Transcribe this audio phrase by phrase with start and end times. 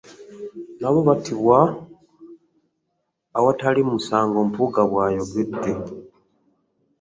[0.79, 1.59] N'abo abattiddwa
[3.37, 5.73] awatali musango.” Mpuuga bw'annyonnyodde.